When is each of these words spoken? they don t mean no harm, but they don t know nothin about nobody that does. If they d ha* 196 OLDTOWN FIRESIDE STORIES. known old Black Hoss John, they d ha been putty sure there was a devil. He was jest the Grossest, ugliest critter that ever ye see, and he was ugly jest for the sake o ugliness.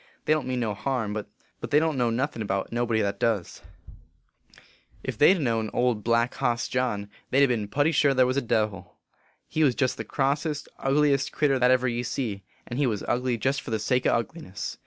they 0.25 0.33
don 0.33 0.45
t 0.45 0.49
mean 0.49 0.59
no 0.59 0.73
harm, 0.73 1.13
but 1.13 1.27
they 1.69 1.77
don 1.77 1.91
t 1.93 1.97
know 1.99 2.09
nothin 2.09 2.41
about 2.41 2.71
nobody 2.71 3.01
that 3.03 3.19
does. 3.19 3.61
If 5.03 5.15
they 5.15 5.35
d 5.35 5.35
ha* 5.35 5.45
196 5.45 5.45
OLDTOWN 5.45 5.45
FIRESIDE 5.45 5.45
STORIES. 5.45 5.45
known 5.45 5.81
old 5.83 6.03
Black 6.03 6.33
Hoss 6.33 6.67
John, 6.67 7.09
they 7.29 7.37
d 7.37 7.43
ha 7.43 7.47
been 7.47 7.67
putty 7.67 7.91
sure 7.91 8.15
there 8.15 8.25
was 8.25 8.35
a 8.35 8.41
devil. 8.41 8.95
He 9.47 9.63
was 9.63 9.75
jest 9.75 9.97
the 9.97 10.03
Grossest, 10.03 10.67
ugliest 10.79 11.31
critter 11.31 11.59
that 11.59 11.69
ever 11.69 11.87
ye 11.87 12.01
see, 12.01 12.41
and 12.65 12.79
he 12.79 12.87
was 12.87 13.03
ugly 13.07 13.37
jest 13.37 13.61
for 13.61 13.69
the 13.69 13.77
sake 13.77 14.07
o 14.07 14.15
ugliness. 14.15 14.79